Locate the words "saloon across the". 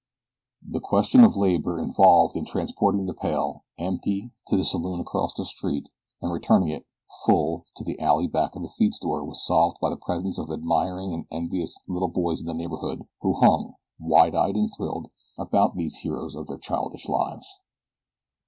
4.63-5.45